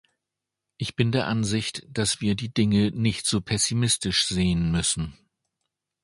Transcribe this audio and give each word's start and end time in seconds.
Ich 0.77 0.95
bin 0.95 1.11
der 1.11 1.27
Ansicht, 1.27 1.85
dass 1.87 2.21
wir 2.21 2.33
die 2.33 2.51
Dinge 2.51 2.89
nicht 2.89 3.27
so 3.27 3.39
pessimistisch 3.39 4.25
sehen 4.25 4.71
müssen. 4.71 5.15